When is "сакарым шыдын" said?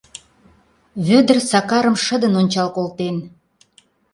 1.49-2.33